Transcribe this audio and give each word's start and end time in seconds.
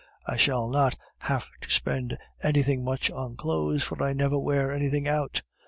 I 0.25 0.35
shall 0.35 0.67
not 0.67 0.97
have 1.21 1.45
to 1.61 1.69
spend 1.69 2.17
anything 2.41 2.83
much 2.83 3.11
on 3.11 3.35
clothes, 3.35 3.83
for 3.83 4.01
I 4.01 4.13
never 4.13 4.39
wear 4.39 4.71
anything 4.73 5.07
out. 5.07 5.43